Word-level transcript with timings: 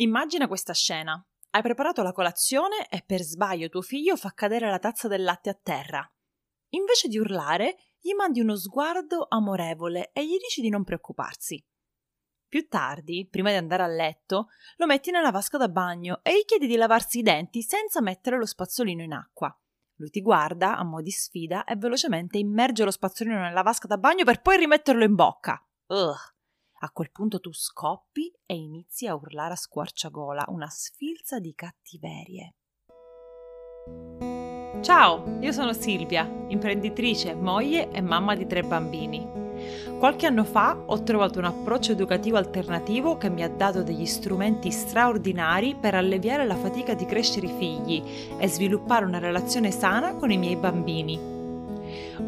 Immagina 0.00 0.46
questa 0.46 0.74
scena. 0.74 1.20
Hai 1.50 1.62
preparato 1.62 2.02
la 2.02 2.12
colazione 2.12 2.88
e 2.88 3.02
per 3.04 3.20
sbaglio 3.22 3.68
tuo 3.68 3.82
figlio 3.82 4.14
fa 4.16 4.30
cadere 4.30 4.70
la 4.70 4.78
tazza 4.78 5.08
del 5.08 5.24
latte 5.24 5.50
a 5.50 5.58
terra. 5.60 6.08
Invece 6.70 7.08
di 7.08 7.18
urlare, 7.18 7.76
gli 7.98 8.12
mandi 8.12 8.40
uno 8.40 8.54
sguardo 8.54 9.26
amorevole 9.28 10.10
e 10.12 10.24
gli 10.24 10.36
dici 10.38 10.60
di 10.60 10.68
non 10.68 10.84
preoccuparsi. 10.84 11.60
Più 12.46 12.68
tardi, 12.68 13.26
prima 13.28 13.50
di 13.50 13.56
andare 13.56 13.82
a 13.82 13.88
letto, 13.88 14.50
lo 14.76 14.86
metti 14.86 15.10
nella 15.10 15.32
vasca 15.32 15.58
da 15.58 15.68
bagno 15.68 16.20
e 16.22 16.32
gli 16.32 16.44
chiedi 16.44 16.68
di 16.68 16.76
lavarsi 16.76 17.18
i 17.18 17.22
denti 17.22 17.62
senza 17.62 18.00
mettere 18.00 18.38
lo 18.38 18.46
spazzolino 18.46 19.02
in 19.02 19.12
acqua. 19.12 19.52
Lui 19.96 20.10
ti 20.10 20.20
guarda 20.20 20.76
a 20.76 20.84
mo' 20.84 21.02
di 21.02 21.10
sfida 21.10 21.64
e 21.64 21.74
velocemente 21.74 22.38
immerge 22.38 22.84
lo 22.84 22.92
spazzolino 22.92 23.40
nella 23.40 23.62
vasca 23.62 23.88
da 23.88 23.98
bagno 23.98 24.22
per 24.22 24.42
poi 24.42 24.58
rimetterlo 24.58 25.02
in 25.02 25.16
bocca. 25.16 25.60
Ugh. 25.88 26.36
A 26.80 26.90
quel 26.90 27.10
punto 27.10 27.40
tu 27.40 27.52
scoppi 27.52 28.32
e 28.46 28.54
inizi 28.54 29.08
a 29.08 29.14
urlare 29.16 29.54
a 29.54 29.56
squarciagola 29.56 30.44
una 30.48 30.68
sfilza 30.68 31.40
di 31.40 31.52
cattiverie. 31.52 32.54
Ciao, 34.80 35.38
io 35.40 35.50
sono 35.50 35.72
Silvia, 35.72 36.22
imprenditrice, 36.46 37.34
moglie 37.34 37.90
e 37.90 38.00
mamma 38.00 38.36
di 38.36 38.46
tre 38.46 38.62
bambini. 38.62 39.26
Qualche 39.98 40.26
anno 40.26 40.44
fa 40.44 40.80
ho 40.86 41.02
trovato 41.02 41.40
un 41.40 41.46
approccio 41.46 41.90
educativo 41.90 42.36
alternativo 42.36 43.16
che 43.16 43.28
mi 43.28 43.42
ha 43.42 43.48
dato 43.48 43.82
degli 43.82 44.06
strumenti 44.06 44.70
straordinari 44.70 45.74
per 45.74 45.96
alleviare 45.96 46.46
la 46.46 46.54
fatica 46.54 46.94
di 46.94 47.06
crescere 47.06 47.46
i 47.46 47.58
figli 47.58 48.38
e 48.38 48.46
sviluppare 48.46 49.04
una 49.04 49.18
relazione 49.18 49.72
sana 49.72 50.14
con 50.14 50.30
i 50.30 50.38
miei 50.38 50.54
bambini. 50.54 51.37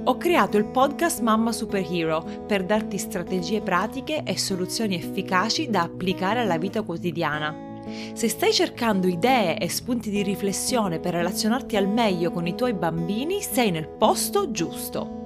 Ho 0.04 0.16
creato 0.16 0.56
il 0.56 0.66
podcast 0.66 1.20
Mamma 1.20 1.50
Superhero 1.50 2.24
per 2.46 2.64
darti 2.64 2.96
strategie 2.96 3.60
pratiche 3.60 4.22
e 4.22 4.38
soluzioni 4.38 4.94
efficaci 4.94 5.68
da 5.68 5.82
applicare 5.82 6.40
alla 6.40 6.58
vita 6.58 6.82
quotidiana. 6.82 7.68
Se 8.12 8.28
stai 8.28 8.52
cercando 8.52 9.08
idee 9.08 9.58
e 9.58 9.68
spunti 9.68 10.10
di 10.10 10.22
riflessione 10.22 11.00
per 11.00 11.14
relazionarti 11.14 11.76
al 11.76 11.88
meglio 11.88 12.30
con 12.30 12.46
i 12.46 12.54
tuoi 12.54 12.74
bambini, 12.74 13.42
sei 13.42 13.70
nel 13.72 13.88
posto 13.88 14.50
giusto. 14.52 15.19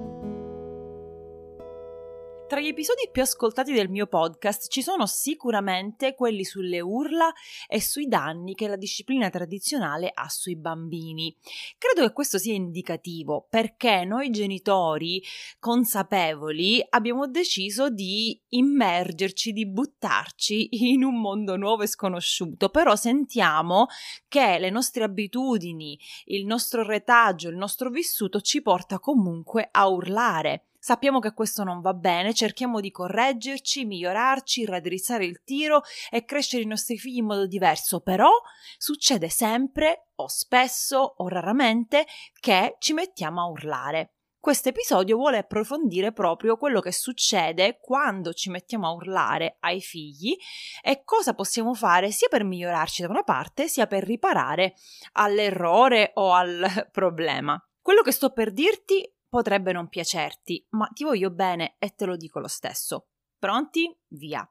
Tra 2.47 2.59
gli 2.59 2.67
episodi 2.67 3.09
più 3.11 3.23
ascoltati 3.23 3.73
del 3.73 3.89
mio 3.89 4.05
podcast 4.05 4.69
ci 4.69 4.83
sono 4.83 5.07
sicuramente 5.07 6.13
quelli 6.13 6.43
sulle 6.43 6.79
urla 6.79 7.33
e 7.67 7.81
sui 7.81 8.07
danni 8.07 8.53
che 8.53 8.67
la 8.67 8.75
disciplina 8.75 9.31
tradizionale 9.31 10.11
ha 10.13 10.29
sui 10.29 10.55
bambini. 10.55 11.35
Credo 11.79 12.07
che 12.07 12.13
questo 12.13 12.37
sia 12.37 12.53
indicativo 12.53 13.47
perché 13.49 14.05
noi 14.05 14.29
genitori 14.29 15.23
consapevoli 15.57 16.85
abbiamo 16.87 17.27
deciso 17.27 17.89
di 17.89 18.39
immergerci, 18.49 19.51
di 19.51 19.65
buttarci 19.65 20.91
in 20.93 21.03
un 21.03 21.19
mondo 21.19 21.57
nuovo 21.57 21.81
e 21.81 21.87
sconosciuto, 21.87 22.69
però 22.69 22.95
sentiamo 22.95 23.87
che 24.27 24.59
le 24.59 24.69
nostre 24.69 25.03
abitudini, 25.03 25.99
il 26.25 26.45
nostro 26.45 26.83
retaggio, 26.83 27.49
il 27.49 27.57
nostro 27.57 27.89
vissuto 27.89 28.39
ci 28.39 28.61
porta 28.61 28.99
comunque 28.99 29.67
a 29.71 29.87
urlare 29.87 30.65
Sappiamo 30.85 31.17
che 31.17 31.33
questo 31.33 31.63
non 31.63 31.81
va 31.81 31.95
bene, 31.95 32.35
cerchiamo 32.35 32.79
di 32.79 32.91
correggerci, 32.91 33.85
migliorarci, 33.85 34.65
raddrizzare 34.65 35.25
il 35.25 35.41
tiro 35.43 35.81
e 36.11 36.25
crescere 36.25 36.61
i 36.61 36.67
nostri 36.67 36.99
figli 36.99 37.17
in 37.17 37.25
modo 37.25 37.47
diverso, 37.47 38.01
però 38.01 38.29
succede 38.77 39.27
sempre 39.29 40.09
o 40.17 40.27
spesso 40.27 41.15
o 41.17 41.27
raramente 41.27 42.05
che 42.39 42.75
ci 42.77 42.93
mettiamo 42.93 43.41
a 43.41 43.47
urlare. 43.47 44.13
Questo 44.39 44.69
episodio 44.69 45.15
vuole 45.15 45.39
approfondire 45.39 46.13
proprio 46.13 46.55
quello 46.55 46.81
che 46.81 46.91
succede 46.91 47.79
quando 47.81 48.31
ci 48.33 48.51
mettiamo 48.51 48.87
a 48.87 48.91
urlare 48.91 49.57
ai 49.61 49.81
figli 49.81 50.37
e 50.83 51.01
cosa 51.03 51.33
possiamo 51.33 51.73
fare 51.73 52.11
sia 52.11 52.27
per 52.27 52.43
migliorarci 52.43 53.01
da 53.01 53.07
una 53.07 53.23
parte 53.23 53.67
sia 53.67 53.87
per 53.87 54.03
riparare 54.03 54.75
all'errore 55.13 56.11
o 56.13 56.31
al 56.31 56.89
problema. 56.93 57.59
Quello 57.81 58.03
che 58.03 58.11
sto 58.11 58.31
per 58.31 58.51
dirti 58.51 59.14
potrebbe 59.35 59.73
non 59.73 59.89
piacerti, 59.89 60.65
ma 60.69 60.87
ti 60.87 61.03
voglio 61.03 61.29
bene 61.29 61.75
e 61.77 61.93
te 61.93 62.05
lo 62.05 62.15
dico 62.15 62.39
lo 62.39 62.47
stesso. 62.47 63.09
Pronti? 63.37 63.93
Via. 64.07 64.49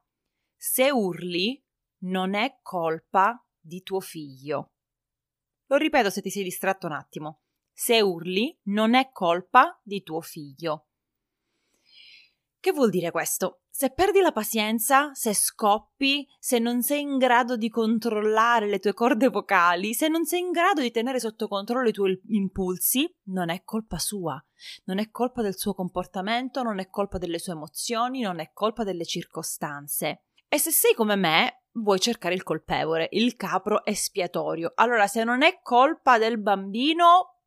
Se 0.55 0.91
urli, 0.91 1.59
non 2.03 2.35
è 2.35 2.59
colpa 2.61 3.43
di 3.59 3.81
tuo 3.81 3.99
figlio. 3.99 4.73
Lo 5.65 5.77
ripeto 5.77 6.11
se 6.11 6.21
ti 6.21 6.29
sei 6.29 6.43
distratto 6.43 6.85
un 6.85 6.93
attimo. 6.93 7.41
Se 7.73 7.99
urli, 7.99 8.55
non 8.65 8.93
è 8.93 9.09
colpa 9.11 9.79
di 9.83 10.03
tuo 10.03 10.21
figlio. 10.21 10.89
Che 12.65 12.71
vuol 12.71 12.89
dire 12.89 13.11
questo? 13.11 13.59
Se 13.69 13.91
perdi 13.91 14.21
la 14.21 14.31
pazienza, 14.31 15.11
se 15.13 15.35
scoppi, 15.35 16.27
se 16.39 16.57
non 16.57 16.81
sei 16.81 17.01
in 17.01 17.19
grado 17.19 17.57
di 17.57 17.69
controllare 17.69 18.67
le 18.67 18.79
tue 18.79 18.95
corde 18.95 19.27
vocali, 19.27 19.93
se 19.93 20.07
non 20.07 20.25
sei 20.25 20.39
in 20.39 20.49
grado 20.49 20.81
di 20.81 20.89
tenere 20.89 21.19
sotto 21.19 21.47
controllo 21.47 21.89
i 21.89 21.93
tuoi 21.93 22.19
impulsi, 22.29 23.07
non 23.25 23.51
è 23.51 23.61
colpa 23.63 23.99
sua, 23.99 24.43
non 24.85 24.97
è 24.97 25.11
colpa 25.11 25.43
del 25.43 25.55
suo 25.55 25.75
comportamento, 25.75 26.63
non 26.63 26.79
è 26.79 26.89
colpa 26.89 27.19
delle 27.19 27.37
sue 27.37 27.53
emozioni, 27.53 28.21
non 28.21 28.39
è 28.39 28.49
colpa 28.51 28.83
delle 28.83 29.05
circostanze. 29.05 30.23
E 30.47 30.57
se 30.57 30.71
sei 30.71 30.95
come 30.95 31.15
me, 31.15 31.65
vuoi 31.73 31.99
cercare 31.99 32.33
il 32.33 32.41
colpevole, 32.41 33.09
il 33.11 33.35
capro 33.35 33.85
espiatorio. 33.85 34.71
Allora, 34.73 35.05
se 35.05 35.23
non 35.23 35.43
è 35.43 35.59
colpa 35.61 36.17
del 36.17 36.41
bambino 36.41 37.41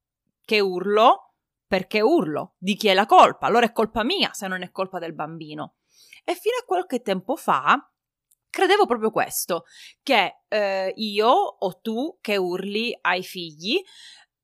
che 0.45 0.61
urlo, 0.61 1.28
perché 1.69 2.01
urlo? 2.01 2.55
Di 2.59 2.75
chi 2.75 2.89
è 2.89 2.95
la 2.95 3.07
colpa? 3.07 3.47
Allora 3.47 3.67
è 3.67 3.73
colpa 3.73 4.03
mia 4.03 4.33
se 4.33 4.49
non 4.49 4.63
è 4.63 4.71
colpa 4.71 4.99
del 4.99 5.15
bambino. 5.15 5.75
E 6.25 6.35
fino 6.35 6.57
a 6.61 6.65
qualche 6.65 7.03
tempo 7.03 7.37
fa 7.37 7.89
credevo 8.51 8.87
proprio 8.87 9.11
questo, 9.11 9.65
che 10.03 10.41
eh, 10.49 10.93
io 10.97 11.29
o 11.29 11.81
tu 11.81 12.19
che 12.21 12.37
urli 12.37 12.97
ai 13.03 13.23
figli 13.23 13.81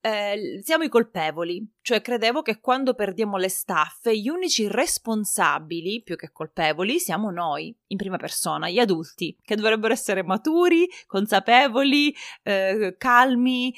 eh, 0.01 0.61
siamo 0.63 0.85
i 0.85 0.91
colpevoli, 0.91 1.67
cioè 1.81 2.03
credevo 2.03 2.43
che 2.43 2.61
quando 2.61 2.93
perdiamo 2.93 3.39
le 3.39 3.49
staffe 3.49 4.19
gli 4.19 4.29
unici 4.29 4.69
responsabili, 4.69 6.03
più 6.03 6.17
che 6.17 6.31
colpevoli, 6.31 6.99
siamo 6.99 7.31
noi, 7.31 7.75
in 7.87 7.97
prima 7.97 8.19
persona, 8.19 8.69
gli 8.69 8.79
adulti, 8.79 9.35
che 9.43 9.57
dovrebbero 9.57 9.95
essere 9.95 10.23
maturi, 10.23 10.87
consapevoli, 11.07 12.15
eh, 12.43 12.97
calmi, 12.99 13.75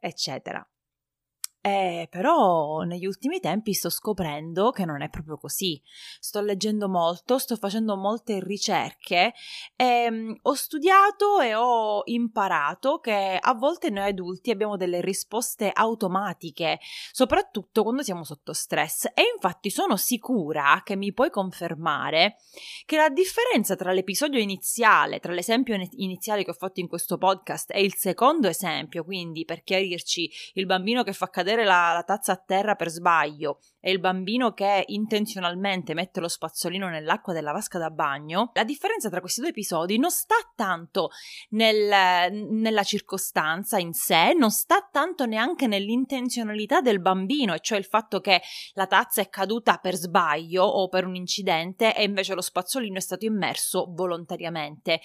eccetera. 0.00 0.68
Eh, 1.68 2.08
però 2.10 2.80
negli 2.80 3.04
ultimi 3.04 3.40
tempi 3.40 3.74
sto 3.74 3.90
scoprendo 3.90 4.70
che 4.70 4.86
non 4.86 5.02
è 5.02 5.10
proprio 5.10 5.36
così. 5.36 5.80
Sto 6.18 6.40
leggendo 6.40 6.88
molto, 6.88 7.36
sto 7.36 7.56
facendo 7.56 7.94
molte 7.94 8.40
ricerche 8.42 9.34
e 9.76 10.06
um, 10.08 10.34
ho 10.40 10.54
studiato 10.54 11.40
e 11.40 11.54
ho 11.54 12.00
imparato 12.06 13.00
che 13.00 13.38
a 13.38 13.52
volte 13.52 13.90
noi 13.90 14.08
adulti 14.08 14.50
abbiamo 14.50 14.78
delle 14.78 15.02
risposte 15.02 15.70
automatiche, 15.70 16.80
soprattutto 17.12 17.82
quando 17.82 18.02
siamo 18.02 18.24
sotto 18.24 18.54
stress. 18.54 19.04
E 19.12 19.24
infatti 19.34 19.68
sono 19.68 19.98
sicura 19.98 20.80
che 20.82 20.96
mi 20.96 21.12
puoi 21.12 21.28
confermare 21.28 22.36
che 22.86 22.96
la 22.96 23.10
differenza 23.10 23.76
tra 23.76 23.92
l'episodio 23.92 24.40
iniziale, 24.40 25.20
tra 25.20 25.34
l'esempio 25.34 25.76
iniziale 25.96 26.44
che 26.44 26.50
ho 26.50 26.54
fatto 26.54 26.80
in 26.80 26.88
questo 26.88 27.18
podcast 27.18 27.72
e 27.74 27.82
il 27.82 27.94
secondo 27.94 28.48
esempio, 28.48 29.04
quindi 29.04 29.44
per 29.44 29.62
chiarirci 29.62 30.30
il 30.54 30.64
bambino 30.64 31.02
che 31.02 31.12
fa 31.12 31.28
cadere 31.28 31.56
cadere 31.58 31.64
la, 31.64 31.92
la 31.92 32.02
tazza 32.02 32.32
a 32.32 32.36
terra 32.36 32.74
per 32.74 32.88
sbaglio 32.88 33.58
e 33.80 33.90
il 33.90 34.00
bambino 34.00 34.52
che 34.52 34.84
intenzionalmente 34.86 35.94
mette 35.94 36.20
lo 36.20 36.28
spazzolino 36.28 36.88
nell'acqua 36.88 37.32
della 37.32 37.52
vasca 37.52 37.78
da 37.78 37.90
bagno, 37.90 38.50
la 38.54 38.64
differenza 38.64 39.08
tra 39.08 39.20
questi 39.20 39.40
due 39.40 39.50
episodi 39.50 39.98
non 39.98 40.10
sta 40.10 40.36
tanto 40.54 41.10
nel, 41.50 42.32
nella 42.32 42.82
circostanza 42.82 43.78
in 43.78 43.92
sé, 43.92 44.34
non 44.34 44.50
sta 44.50 44.86
tanto 44.90 45.26
neanche 45.26 45.66
nell'intenzionalità 45.66 46.80
del 46.80 47.00
bambino, 47.00 47.54
e 47.54 47.60
cioè 47.60 47.78
il 47.78 47.84
fatto 47.84 48.20
che 48.20 48.42
la 48.74 48.86
tazza 48.86 49.20
è 49.20 49.28
caduta 49.28 49.78
per 49.78 49.94
sbaglio 49.94 50.64
o 50.64 50.88
per 50.88 51.06
un 51.06 51.14
incidente 51.14 51.94
e 51.94 52.04
invece 52.04 52.34
lo 52.34 52.42
spazzolino 52.42 52.98
è 52.98 53.00
stato 53.02 53.24
immerso 53.24 53.86
volontariamente. 53.90 55.00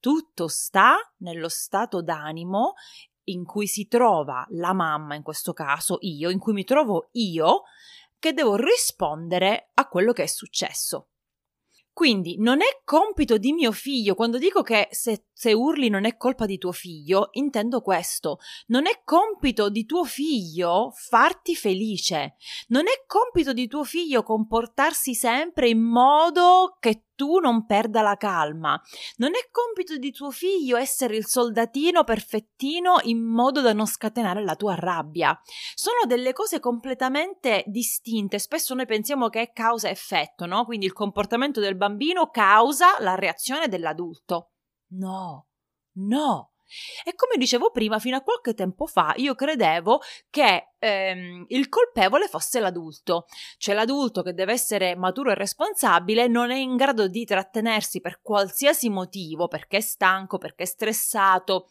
Tutto 0.00 0.48
sta 0.48 0.96
nello 1.18 1.50
stato 1.50 2.00
d'animo 2.00 2.72
in 3.32 3.44
cui 3.44 3.66
si 3.66 3.86
trova 3.86 4.46
la 4.50 4.72
mamma, 4.72 5.14
in 5.14 5.22
questo 5.22 5.52
caso 5.52 5.98
io, 6.00 6.30
in 6.30 6.38
cui 6.38 6.52
mi 6.52 6.64
trovo 6.64 7.08
io, 7.12 7.62
che 8.18 8.32
devo 8.32 8.56
rispondere 8.56 9.70
a 9.74 9.88
quello 9.88 10.12
che 10.12 10.24
è 10.24 10.26
successo. 10.26 11.08
Quindi 11.92 12.36
non 12.38 12.62
è 12.62 12.80
compito 12.84 13.36
di 13.36 13.52
mio 13.52 13.72
figlio, 13.72 14.14
quando 14.14 14.38
dico 14.38 14.62
che 14.62 14.88
se, 14.90 15.26
se, 15.32 15.52
urli 15.52 15.90
non 15.90 16.06
è 16.06 16.16
colpa 16.16 16.46
di 16.46 16.56
tuo 16.56 16.72
figlio, 16.72 17.28
intendo 17.32 17.82
questo, 17.82 18.38
non 18.68 18.86
è 18.86 19.02
compito 19.04 19.68
di 19.68 19.84
tuo 19.84 20.04
figlio 20.04 20.92
farti 20.94 21.54
felice, 21.54 22.36
non 22.68 22.86
è 22.86 23.04
compito 23.06 23.52
di 23.52 23.66
tuo 23.66 23.84
figlio 23.84 24.22
comportarsi 24.22 25.14
sempre 25.14 25.68
in 25.68 25.80
modo 25.80 26.76
che 26.80 27.04
tu 27.20 27.38
non 27.38 27.66
perda 27.66 28.00
la 28.00 28.16
calma. 28.16 28.80
Non 29.16 29.32
è 29.34 29.50
compito 29.50 29.98
di 29.98 30.10
tuo 30.10 30.30
figlio 30.30 30.78
essere 30.78 31.16
il 31.16 31.26
soldatino 31.26 32.02
perfettino 32.02 32.94
in 33.02 33.22
modo 33.22 33.60
da 33.60 33.74
non 33.74 33.86
scatenare 33.86 34.42
la 34.42 34.56
tua 34.56 34.74
rabbia. 34.74 35.38
Sono 35.74 36.06
delle 36.06 36.32
cose 36.32 36.60
completamente 36.60 37.62
distinte. 37.66 38.38
Spesso 38.38 38.72
noi 38.72 38.86
pensiamo 38.86 39.28
che 39.28 39.42
è 39.42 39.52
causa-effetto, 39.52 40.46
no? 40.46 40.64
Quindi 40.64 40.86
il 40.86 40.94
comportamento 40.94 41.60
del 41.60 41.76
bambino 41.76 42.30
causa 42.30 42.98
la 43.00 43.16
reazione 43.16 43.68
dell'adulto. 43.68 44.52
No, 44.92 45.48
No, 45.92 46.49
e 47.04 47.14
come 47.14 47.36
dicevo 47.36 47.70
prima, 47.70 47.98
fino 47.98 48.16
a 48.16 48.22
qualche 48.22 48.54
tempo 48.54 48.86
fa 48.86 49.14
io 49.16 49.34
credevo 49.34 50.00
che 50.28 50.72
ehm, 50.78 51.44
il 51.48 51.68
colpevole 51.68 52.28
fosse 52.28 52.60
l'adulto, 52.60 53.26
cioè 53.58 53.74
l'adulto 53.74 54.22
che 54.22 54.34
deve 54.34 54.52
essere 54.52 54.96
maturo 54.96 55.30
e 55.30 55.34
responsabile 55.34 56.28
non 56.28 56.50
è 56.50 56.56
in 56.56 56.76
grado 56.76 57.08
di 57.08 57.24
trattenersi 57.24 58.00
per 58.00 58.20
qualsiasi 58.22 58.88
motivo, 58.88 59.48
perché 59.48 59.78
è 59.78 59.80
stanco, 59.80 60.38
perché 60.38 60.64
è 60.64 60.66
stressato, 60.66 61.70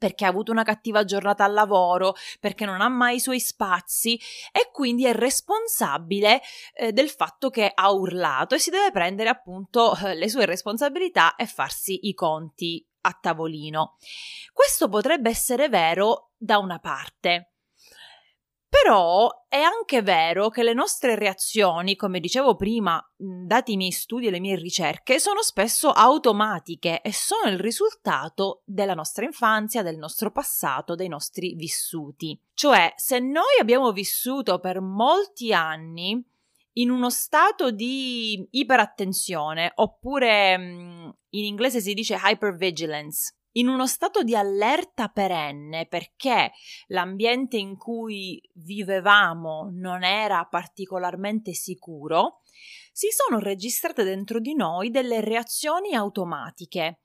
perché 0.00 0.24
ha 0.24 0.28
avuto 0.28 0.50
una 0.50 0.62
cattiva 0.62 1.04
giornata 1.04 1.44
al 1.44 1.52
lavoro, 1.52 2.14
perché 2.40 2.64
non 2.64 2.80
ha 2.80 2.88
mai 2.88 3.16
i 3.16 3.20
suoi 3.20 3.38
spazi 3.38 4.18
e 4.50 4.70
quindi 4.72 5.04
è 5.04 5.12
responsabile 5.12 6.40
eh, 6.74 6.90
del 6.92 7.10
fatto 7.10 7.50
che 7.50 7.70
ha 7.72 7.92
urlato 7.92 8.54
e 8.54 8.58
si 8.58 8.70
deve 8.70 8.90
prendere 8.92 9.28
appunto 9.28 9.94
le 10.14 10.28
sue 10.30 10.46
responsabilità 10.46 11.36
e 11.36 11.44
farsi 11.44 12.08
i 12.08 12.14
conti 12.14 12.82
a 13.00 13.18
tavolino. 13.20 13.96
Questo 14.52 14.88
potrebbe 14.88 15.30
essere 15.30 15.68
vero 15.68 16.30
da 16.36 16.58
una 16.58 16.78
parte. 16.78 17.50
Però 18.70 19.46
è 19.48 19.58
anche 19.58 20.00
vero 20.00 20.48
che 20.48 20.62
le 20.62 20.74
nostre 20.74 21.16
reazioni, 21.16 21.96
come 21.96 22.20
dicevo 22.20 22.54
prima, 22.54 23.04
dati 23.16 23.72
i 23.72 23.76
miei 23.76 23.90
studi 23.90 24.28
e 24.28 24.30
le 24.30 24.38
mie 24.38 24.54
ricerche, 24.54 25.18
sono 25.18 25.42
spesso 25.42 25.90
automatiche 25.90 27.00
e 27.02 27.12
sono 27.12 27.50
il 27.50 27.58
risultato 27.58 28.62
della 28.64 28.94
nostra 28.94 29.24
infanzia, 29.24 29.82
del 29.82 29.98
nostro 29.98 30.30
passato, 30.30 30.94
dei 30.94 31.08
nostri 31.08 31.54
vissuti. 31.56 32.40
Cioè, 32.54 32.92
se 32.94 33.18
noi 33.18 33.58
abbiamo 33.60 33.90
vissuto 33.90 34.60
per 34.60 34.80
molti 34.80 35.52
anni 35.52 36.24
in 36.74 36.90
uno 36.90 37.10
stato 37.10 37.70
di 37.70 38.46
iperattenzione 38.50 39.72
oppure 39.74 40.54
in 40.54 41.44
inglese 41.44 41.80
si 41.80 41.94
dice 41.94 42.18
hypervigilance, 42.22 43.34
in 43.52 43.68
uno 43.68 43.86
stato 43.86 44.22
di 44.22 44.36
allerta 44.36 45.08
perenne 45.08 45.86
perché 45.86 46.52
l'ambiente 46.88 47.56
in 47.56 47.76
cui 47.76 48.40
vivevamo 48.54 49.70
non 49.72 50.04
era 50.04 50.44
particolarmente 50.44 51.52
sicuro, 51.52 52.42
si 52.92 53.08
sono 53.10 53.40
registrate 53.40 54.04
dentro 54.04 54.38
di 54.38 54.54
noi 54.54 54.90
delle 54.90 55.20
reazioni 55.20 55.94
automatiche 55.94 57.00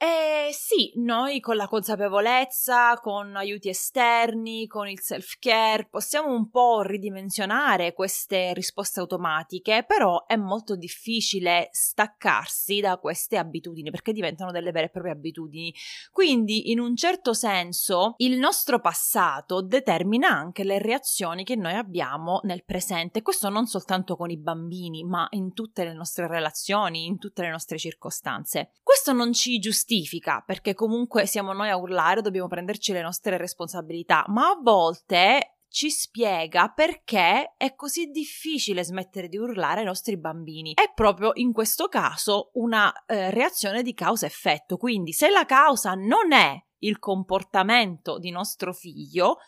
eh 0.00 0.52
sì, 0.52 0.92
noi 0.94 1.40
con 1.40 1.56
la 1.56 1.66
consapevolezza, 1.66 2.94
con 3.00 3.34
aiuti 3.34 3.68
esterni, 3.68 4.68
con 4.68 4.86
il 4.86 5.00
self-care, 5.00 5.88
possiamo 5.90 6.32
un 6.32 6.50
po' 6.50 6.82
ridimensionare 6.82 7.94
queste 7.94 8.54
risposte 8.54 9.00
automatiche, 9.00 9.84
però 9.84 10.24
è 10.24 10.36
molto 10.36 10.76
difficile 10.76 11.68
staccarsi 11.72 12.78
da 12.78 12.98
queste 12.98 13.38
abitudini 13.38 13.90
perché 13.90 14.12
diventano 14.12 14.52
delle 14.52 14.70
vere 14.70 14.86
e 14.86 14.90
proprie 14.90 15.12
abitudini. 15.12 15.74
Quindi, 16.12 16.70
in 16.70 16.78
un 16.78 16.94
certo 16.94 17.32
senso, 17.32 18.14
il 18.18 18.38
nostro 18.38 18.80
passato 18.80 19.62
determina 19.62 20.28
anche 20.28 20.62
le 20.62 20.78
reazioni 20.78 21.42
che 21.42 21.56
noi 21.56 21.74
abbiamo 21.74 22.38
nel 22.44 22.64
presente, 22.64 23.22
questo 23.22 23.48
non 23.48 23.66
soltanto 23.66 24.14
con 24.14 24.30
i 24.30 24.38
bambini, 24.38 25.02
ma 25.02 25.26
in 25.30 25.52
tutte 25.54 25.82
le 25.82 25.92
nostre 25.92 26.28
relazioni, 26.28 27.06
in 27.06 27.18
tutte 27.18 27.42
le 27.42 27.50
nostre 27.50 27.78
circostanze. 27.78 28.70
Questo 28.80 29.12
non 29.12 29.32
ci 29.32 29.58
giustifica 29.58 29.86
giustifica, 29.88 30.42
perché 30.44 30.74
comunque 30.74 31.26
siamo 31.26 31.52
noi 31.52 31.70
a 31.70 31.78
urlare, 31.78 32.20
dobbiamo 32.20 32.46
prenderci 32.46 32.92
le 32.92 33.00
nostre 33.00 33.38
responsabilità, 33.38 34.24
ma 34.28 34.50
a 34.50 34.60
volte 34.60 35.54
ci 35.70 35.90
spiega 35.90 36.68
perché 36.68 37.54
è 37.56 37.74
così 37.74 38.06
difficile 38.06 38.84
smettere 38.84 39.28
di 39.28 39.36
urlare 39.36 39.80
ai 39.80 39.86
nostri 39.86 40.18
bambini. 40.18 40.72
È 40.74 40.92
proprio 40.94 41.30
in 41.34 41.52
questo 41.52 41.88
caso 41.88 42.50
una 42.54 42.92
eh, 43.06 43.30
reazione 43.30 43.82
di 43.82 43.94
causa-effetto, 43.94 44.76
quindi 44.76 45.12
se 45.12 45.30
la 45.30 45.46
causa 45.46 45.94
non 45.94 46.32
è 46.32 46.58
il 46.80 46.98
comportamento 46.98 48.18
di 48.18 48.30
nostro 48.30 48.72
figlio, 48.72 49.38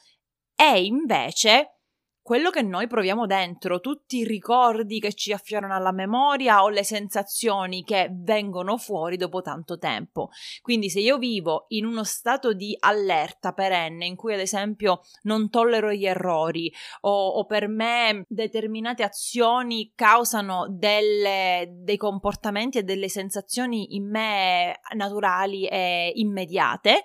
è 0.55 0.75
invece 0.77 1.80
quello 2.23 2.51
che 2.51 2.63
noi 2.63 2.87
proviamo 2.87 3.27
dentro, 3.27 3.81
tutti 3.81 4.19
i 4.19 4.25
ricordi 4.25 5.01
che 5.01 5.15
ci 5.15 5.33
affiorano 5.33 5.75
alla 5.75 5.93
memoria 5.93 6.63
o 6.63 6.69
le 6.69 6.85
sensazioni 6.85 7.83
che 7.83 8.09
vengono 8.13 8.77
fuori 8.77 9.17
dopo 9.17 9.41
tanto 9.43 9.79
tempo. 9.79 10.31
Quindi 10.63 10.91
se 10.91 11.01
io 11.01 11.19
vivo 11.19 11.65
in 11.69 11.87
uno 11.87 12.05
stato 12.05 12.53
di 12.53 12.77
allerta 12.79 13.53
perenne 13.53 14.07
in 14.07 14.17
cui 14.17 14.35
ad 14.35 14.41
esempio 14.41 15.01
non 15.23 15.51
tollero 15.51 15.93
gli 15.93 16.07
errori 16.07 16.73
o, 17.01 17.29
o 17.29 17.47
per 17.47 17.69
me 17.69 18.25
determinate 18.29 19.03
azioni 19.03 19.93
causano 19.95 20.67
delle, 20.69 21.69
dei 21.71 21.97
comportamenti 21.97 22.79
e 22.79 22.83
delle 22.83 23.09
sensazioni 23.09 23.97
in 23.97 24.09
me 24.09 24.81
naturali 24.95 25.67
e 25.67 26.13
immediate, 26.15 27.05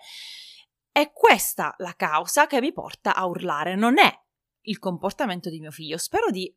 è 0.92 1.12
questa 1.12 1.74
la 1.80 1.94
causa 1.96 2.48
che 2.48 2.62
mi 2.62 2.72
porta 2.72 3.16
a 3.16 3.26
urlare, 3.26 3.76
non 3.76 3.98
è 3.98 4.24
il 4.66 4.80
comportamento 4.80 5.50
di 5.50 5.60
mio 5.60 5.72
figlio. 5.72 5.98
Spero 5.98 6.30
di 6.30 6.54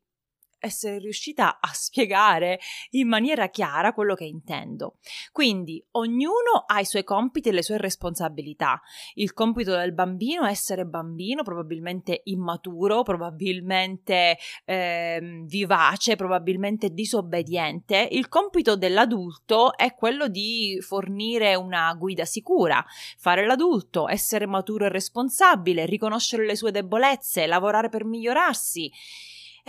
essere 0.59 0.99
riuscita 0.99 1.59
a 1.59 1.69
spiegare 1.73 2.59
in 2.91 3.07
maniera 3.07 3.49
chiara 3.49 3.93
quello 3.93 4.15
che 4.15 4.25
intendo. 4.25 4.97
Quindi 5.31 5.83
ognuno 5.91 6.63
ha 6.65 6.79
i 6.79 6.85
suoi 6.85 7.03
compiti 7.03 7.49
e 7.49 7.51
le 7.51 7.63
sue 7.63 7.77
responsabilità. 7.77 8.81
Il 9.15 9.33
compito 9.33 9.75
del 9.75 9.93
bambino 9.93 10.43
è 10.43 10.49
essere 10.49 10.85
bambino, 10.85 11.43
probabilmente 11.43 12.21
immaturo, 12.25 13.03
probabilmente 13.03 14.37
eh, 14.65 15.43
vivace, 15.45 16.15
probabilmente 16.15 16.89
disobbediente. 16.89 18.07
Il 18.11 18.27
compito 18.27 18.75
dell'adulto 18.75 19.75
è 19.75 19.95
quello 19.95 20.27
di 20.27 20.77
fornire 20.81 21.55
una 21.55 21.93
guida 21.93 22.25
sicura, 22.25 22.83
fare 23.17 23.45
l'adulto, 23.45 24.07
essere 24.07 24.45
maturo 24.45 24.85
e 24.85 24.89
responsabile, 24.89 25.85
riconoscere 25.85 26.45
le 26.45 26.55
sue 26.55 26.71
debolezze, 26.71 27.47
lavorare 27.47 27.89
per 27.89 28.05
migliorarsi 28.05 28.91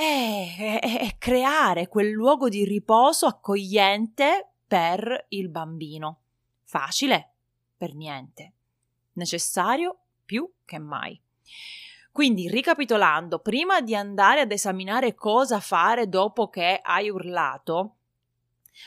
è, 0.00 0.80
è, 0.80 0.98
è 0.98 1.18
creare 1.18 1.88
quel 1.88 2.10
luogo 2.10 2.48
di 2.48 2.64
riposo 2.64 3.26
accogliente 3.26 4.52
per 4.66 5.26
il 5.28 5.50
bambino. 5.50 6.20
Facile? 6.62 7.32
Per 7.76 7.94
niente. 7.94 8.52
Necessario 9.14 9.98
più 10.24 10.50
che 10.64 10.78
mai. 10.78 11.20
Quindi, 12.12 12.48
ricapitolando, 12.48 13.40
prima 13.40 13.80
di 13.80 13.94
andare 13.94 14.40
ad 14.40 14.50
esaminare 14.50 15.14
cosa 15.14 15.60
fare 15.60 16.08
dopo 16.08 16.48
che 16.48 16.80
hai 16.82 17.10
urlato, 17.10 17.96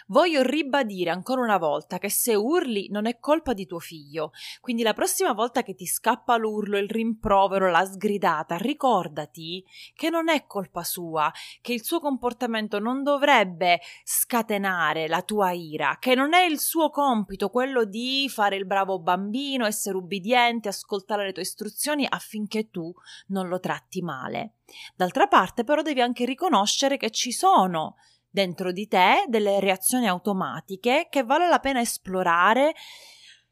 Voglio 0.07 0.41
ribadire 0.41 1.09
ancora 1.09 1.41
una 1.41 1.57
volta 1.57 1.97
che 1.97 2.09
se 2.09 2.35
urli 2.35 2.89
non 2.89 3.05
è 3.05 3.19
colpa 3.19 3.53
di 3.53 3.65
tuo 3.65 3.79
figlio, 3.79 4.31
quindi 4.61 4.83
la 4.83 4.93
prossima 4.93 5.33
volta 5.33 5.63
che 5.63 5.75
ti 5.75 5.85
scappa 5.85 6.37
l'urlo, 6.37 6.77
il 6.77 6.89
rimprovero, 6.89 7.69
la 7.69 7.85
sgridata, 7.85 8.57
ricordati 8.57 9.63
che 9.95 10.09
non 10.09 10.29
è 10.29 10.45
colpa 10.45 10.83
sua, 10.83 11.31
che 11.61 11.73
il 11.73 11.83
suo 11.83 11.99
comportamento 11.99 12.79
non 12.79 13.03
dovrebbe 13.03 13.81
scatenare 14.03 15.07
la 15.07 15.21
tua 15.21 15.51
ira, 15.51 15.97
che 15.99 16.15
non 16.15 16.33
è 16.33 16.43
il 16.43 16.59
suo 16.59 16.89
compito 16.89 17.49
quello 17.49 17.85
di 17.85 18.27
fare 18.29 18.55
il 18.55 18.65
bravo 18.65 18.99
bambino, 18.99 19.65
essere 19.65 19.97
ubbidiente, 19.97 20.69
ascoltare 20.69 21.25
le 21.25 21.31
tue 21.31 21.43
istruzioni 21.43 22.05
affinché 22.07 22.69
tu 22.69 22.93
non 23.27 23.47
lo 23.47 23.59
tratti 23.59 24.01
male. 24.01 24.55
D'altra 24.95 25.27
parte 25.27 25.63
però 25.63 25.81
devi 25.81 26.01
anche 26.01 26.25
riconoscere 26.25 26.97
che 26.97 27.11
ci 27.11 27.31
sono 27.31 27.95
dentro 28.33 28.71
di 28.71 28.87
te 28.87 29.25
delle 29.27 29.59
reazioni 29.59 30.07
automatiche 30.07 31.05
che 31.11 31.23
vale 31.23 31.47
la 31.47 31.59
pena 31.59 31.81
esplorare 31.81 32.73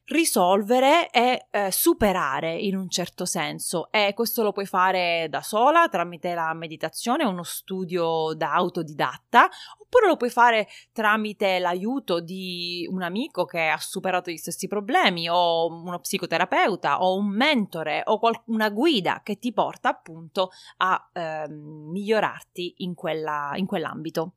risolvere 0.05 1.09
e 1.09 1.47
eh, 1.51 1.71
superare 1.71 2.57
in 2.57 2.75
un 2.75 2.89
certo 2.89 3.25
senso 3.25 3.91
e 3.91 4.13
questo 4.13 4.43
lo 4.43 4.51
puoi 4.51 4.65
fare 4.65 5.27
da 5.29 5.41
sola 5.41 5.87
tramite 5.87 6.33
la 6.33 6.53
meditazione, 6.53 7.23
uno 7.23 7.43
studio 7.43 8.33
da 8.33 8.53
autodidatta 8.53 9.47
oppure 9.79 10.07
lo 10.07 10.17
puoi 10.17 10.29
fare 10.29 10.67
tramite 10.91 11.59
l'aiuto 11.59 12.19
di 12.19 12.87
un 12.89 13.03
amico 13.03 13.45
che 13.45 13.67
ha 13.67 13.77
superato 13.77 14.31
gli 14.31 14.37
stessi 14.37 14.67
problemi 14.67 15.29
o 15.29 15.67
uno 15.67 15.99
psicoterapeuta 15.99 17.03
o 17.03 17.15
un 17.15 17.27
mentore 17.27 18.01
o 18.05 18.19
qual- 18.19 18.41
una 18.47 18.69
guida 18.69 19.21
che 19.23 19.37
ti 19.37 19.53
porta 19.53 19.89
appunto 19.89 20.49
a 20.77 21.09
eh, 21.13 21.47
migliorarti 21.47 22.75
in, 22.77 22.95
quella, 22.95 23.51
in 23.55 23.65
quell'ambito. 23.65 24.33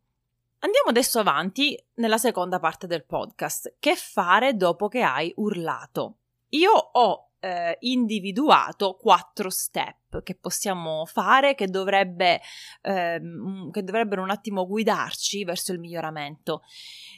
Andiamo 0.64 0.88
adesso 0.88 1.18
avanti 1.18 1.78
nella 1.96 2.16
seconda 2.16 2.58
parte 2.58 2.86
del 2.86 3.04
podcast. 3.04 3.74
Che 3.78 3.96
fare 3.96 4.56
dopo 4.56 4.88
che 4.88 5.02
hai 5.02 5.30
urlato? 5.36 6.20
Io 6.50 6.72
ho 6.72 7.32
eh, 7.38 7.76
individuato 7.80 8.94
quattro 8.94 9.50
step 9.50 10.03
che 10.22 10.34
possiamo 10.34 11.04
fare 11.06 11.54
che, 11.54 11.66
dovrebbe, 11.66 12.40
ehm, 12.82 13.70
che 13.70 13.82
dovrebbero 13.82 14.22
un 14.22 14.30
attimo 14.30 14.66
guidarci 14.66 15.44
verso 15.44 15.72
il 15.72 15.78
miglioramento. 15.78 16.62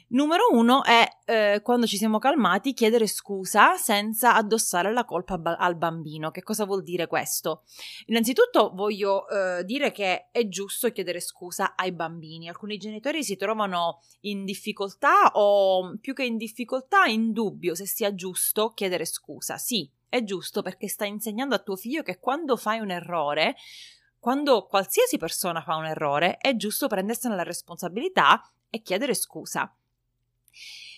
Numero 0.09 0.45
uno 0.53 0.85
è 0.85 1.05
eh, 1.25 1.61
quando 1.65 1.85
ci 1.85 1.97
siamo 1.97 2.19
calmati 2.19 2.75
chiedere 2.75 3.09
scusa 3.09 3.77
senza 3.77 4.37
addossare 4.37 4.93
la 4.93 5.05
colpa 5.05 5.41
al 5.59 5.77
bambino. 5.77 6.31
Che 6.31 6.45
cosa 6.45 6.65
vuol 6.65 6.85
dire 6.85 7.09
questo? 7.09 7.65
Innanzitutto 8.07 8.71
voglio 8.73 9.29
eh, 9.29 9.65
dire 9.65 9.91
che 9.91 10.29
è 10.31 10.47
giusto 10.47 10.93
chiedere 10.93 11.19
scusa 11.19 11.75
ai 11.75 11.91
bambini. 11.91 12.49
Alcuni 12.49 12.77
genitori 12.77 13.25
si 13.25 13.35
trovano 13.35 14.01
in 14.21 14.45
difficoltà 14.45 15.33
o 15.33 15.97
più 16.01 16.15
che 16.15 16.25
in 16.25 16.37
difficoltà 16.37 17.07
in 17.07 17.33
dubbio 17.33 17.75
se 17.75 17.87
sia 17.87 18.15
giusto 18.15 18.75
chiedere 18.75 19.05
scusa. 19.05 19.59
Sì, 19.59 19.91
è 20.09 20.23
giusto 20.23 20.63
perché 20.63 20.89
stai 20.89 21.09
insegnando 21.09 21.57
a 21.57 21.59
tuo 21.59 21.75
figlio 21.75 22.03
che 22.03 22.21
quando 22.21 22.57
fai 22.57 22.79
un 22.87 22.93
errore 22.93 23.57
quando 24.27 24.67
qualsiasi 24.67 25.19
persona 25.19 25.63
fa 25.63 25.77
un 25.77 25.85
errore, 25.85 26.39
è 26.39 26.57
giusto 26.57 26.89
prendersene 26.89 27.37
la 27.37 27.45
responsabilità 27.45 28.43
e 28.69 28.83
chiedere 28.83 29.15
scusa. 29.15 29.73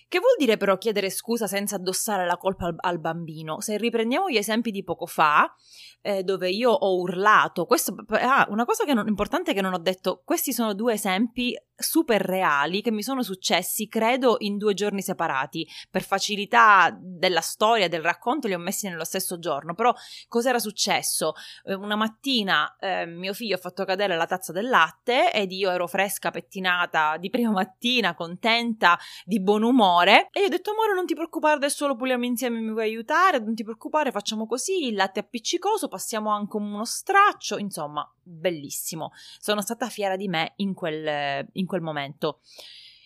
Che 0.08 0.18
vuol 0.18 0.36
dire 0.38 0.56
però 0.56 0.78
chiedere 0.78 1.10
scusa 1.10 1.46
senza 1.46 1.76
addossare 1.76 2.24
la 2.24 2.38
colpa 2.38 2.64
al, 2.68 2.76
al 2.78 2.98
bambino? 2.98 3.60
Se 3.60 3.76
riprendiamo 3.76 4.30
gli 4.30 4.38
esempi 4.38 4.70
di 4.70 4.82
poco 4.82 5.04
fa, 5.04 5.54
eh, 6.00 6.22
dove 6.22 6.48
io 6.48 6.70
ho 6.70 6.98
urlato, 6.98 7.66
questo, 7.66 7.94
ah, 8.08 8.46
una 8.48 8.64
cosa 8.64 8.84
che 8.84 8.94
non, 8.94 9.06
importante 9.06 9.52
che 9.52 9.60
non 9.60 9.74
ho 9.74 9.78
detto, 9.78 10.22
questi 10.24 10.54
sono 10.54 10.72
due 10.72 10.94
esempi 10.94 11.54
super 11.78 12.20
reali 12.20 12.82
che 12.82 12.90
mi 12.90 13.02
sono 13.02 13.22
successi, 13.22 13.88
credo, 13.88 14.36
in 14.40 14.58
due 14.58 14.74
giorni 14.74 15.00
separati. 15.00 15.66
Per 15.90 16.02
facilità 16.02 16.96
della 17.00 17.40
storia, 17.40 17.88
del 17.88 18.02
racconto, 18.02 18.48
li 18.48 18.54
ho 18.54 18.58
messi 18.58 18.88
nello 18.88 19.04
stesso 19.04 19.38
giorno. 19.38 19.74
Però 19.74 19.94
cos'era 20.26 20.58
successo? 20.58 21.34
Eh, 21.64 21.74
una 21.74 21.96
mattina 21.96 22.76
eh, 22.80 23.06
mio 23.06 23.32
figlio 23.32 23.54
ha 23.54 23.58
fatto 23.58 23.84
cadere 23.84 24.16
la 24.16 24.26
tazza 24.26 24.52
del 24.52 24.68
latte 24.68 25.32
ed 25.32 25.52
io 25.52 25.70
ero 25.70 25.86
fresca, 25.86 26.30
pettinata 26.30 27.16
di 27.16 27.30
prima 27.30 27.50
mattina, 27.50 28.14
contenta, 28.14 28.98
di 29.24 29.40
buon 29.40 29.62
umore. 29.62 30.28
E 30.32 30.40
io 30.40 30.46
ho 30.46 30.50
detto, 30.50 30.72
amore, 30.72 30.94
non 30.94 31.06
ti 31.06 31.14
preoccupare, 31.14 31.56
adesso 31.56 31.86
lo 31.86 31.96
puliamo 31.96 32.24
insieme, 32.24 32.58
mi 32.58 32.72
vuoi 32.72 32.84
aiutare? 32.84 33.38
Non 33.38 33.54
ti 33.54 33.62
preoccupare, 33.62 34.10
facciamo 34.10 34.46
così, 34.46 34.88
il 34.88 34.94
latte 34.94 35.20
appiccicoso, 35.20 35.88
passiamo 35.88 36.30
anche 36.30 36.56
uno 36.56 36.84
straccio. 36.84 37.56
Insomma, 37.58 38.10
bellissimo. 38.20 39.12
Sono 39.38 39.62
stata 39.62 39.88
fiera 39.88 40.16
di 40.16 40.28
me 40.28 40.54
in 40.56 40.74
quel, 40.74 41.46
in 41.52 41.66
quel 41.68 41.82
momento. 41.82 42.40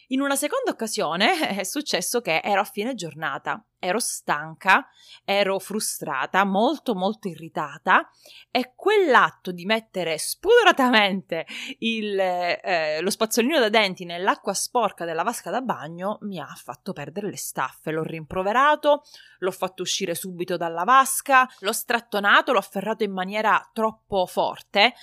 In 0.08 0.22
una 0.22 0.36
seconda 0.36 0.70
occasione 0.70 1.58
è 1.58 1.64
successo 1.64 2.22
che 2.22 2.40
ero 2.42 2.62
a 2.62 2.64
fine 2.64 2.94
giornata, 2.94 3.62
ero 3.82 3.98
stanca, 3.98 4.86
ero 5.24 5.58
frustrata, 5.58 6.44
molto 6.44 6.94
molto 6.94 7.26
irritata 7.26 8.08
e 8.48 8.74
quell'atto 8.76 9.50
di 9.50 9.64
mettere 9.64 10.18
spudoratamente 10.18 11.44
il, 11.80 12.16
eh, 12.18 13.00
lo 13.00 13.10
spazzolino 13.10 13.58
da 13.58 13.68
denti 13.68 14.04
nell'acqua 14.04 14.54
sporca 14.54 15.04
della 15.04 15.24
vasca 15.24 15.50
da 15.50 15.60
bagno 15.60 16.18
mi 16.22 16.38
ha 16.38 16.46
fatto 16.46 16.92
perdere 16.92 17.28
le 17.28 17.36
staffe. 17.36 17.90
L'ho 17.90 18.04
rimproverato, 18.04 19.02
l'ho 19.40 19.50
fatto 19.50 19.82
uscire 19.82 20.14
subito 20.14 20.56
dalla 20.56 20.84
vasca, 20.84 21.48
l'ho 21.60 21.72
strattonato, 21.72 22.52
l'ho 22.52 22.58
afferrato 22.58 23.02
in 23.02 23.12
maniera 23.12 23.68
troppo 23.72 24.26
forte 24.26 24.94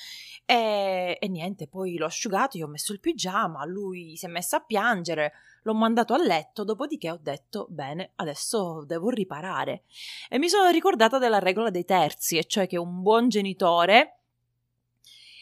e, 0.45 1.17
e 1.19 1.27
niente, 1.27 1.67
poi 1.67 1.97
l'ho 1.97 2.05
asciugato, 2.05 2.57
gli 2.57 2.61
ho 2.61 2.67
messo 2.67 2.93
il 2.93 3.01
pigiama, 3.01 3.65
lui 3.65 4.15
si 4.15 4.25
è 4.25 4.29
messo 4.29 4.55
a 4.55 4.61
piangere, 4.61 5.33
l'ho 5.63 5.73
mandato 5.73 6.13
a 6.13 6.17
letto, 6.17 6.63
dopodiché 6.63 7.11
ho 7.11 7.19
detto 7.21 7.67
bene, 7.69 8.11
adesso 8.15 8.83
devo 8.85 9.09
riparare. 9.09 9.83
E 10.29 10.37
mi 10.37 10.49
sono 10.49 10.69
ricordata 10.69 11.17
della 11.17 11.39
regola 11.39 11.69
dei 11.69 11.85
terzi, 11.85 12.37
e 12.37 12.45
cioè 12.45 12.67
che 12.67 12.77
un 12.77 13.01
buon 13.01 13.29
genitore 13.29 14.19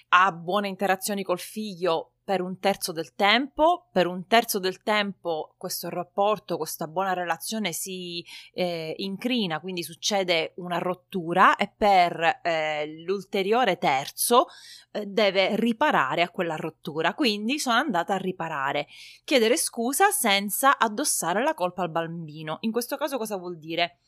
ha 0.09 0.31
buone 0.31 0.67
interazioni 0.67 1.23
col 1.23 1.39
figlio 1.39 2.11
per 2.27 2.41
un 2.41 2.59
terzo 2.59 2.91
del 2.91 3.15
tempo, 3.15 3.87
per 3.89 4.05
un 4.05 4.27
terzo 4.27 4.59
del 4.59 4.83
tempo 4.83 5.53
questo 5.55 5.87
rapporto, 5.87 6.57
questa 6.57 6.85
buona 6.85 7.13
relazione 7.13 7.71
si 7.71 8.21
eh, 8.51 8.93
incrina, 8.97 9.61
quindi 9.61 9.81
succede 9.81 10.51
una 10.57 10.77
rottura 10.77 11.55
e 11.55 11.71
per 11.73 12.41
eh, 12.43 13.01
l'ulteriore 13.05 13.77
terzo 13.77 14.47
eh, 14.91 15.05
deve 15.05 15.55
riparare 15.55 16.21
a 16.21 16.29
quella 16.29 16.57
rottura. 16.57 17.13
Quindi 17.13 17.59
sono 17.59 17.77
andata 17.77 18.15
a 18.15 18.17
riparare, 18.17 18.87
chiedere 19.23 19.55
scusa 19.55 20.11
senza 20.11 20.77
addossare 20.77 21.41
la 21.41 21.53
colpa 21.53 21.83
al 21.83 21.91
bambino. 21.91 22.57
In 22.59 22.73
questo 22.73 22.97
caso 22.97 23.17
cosa 23.17 23.37
vuol 23.37 23.57
dire? 23.57 23.99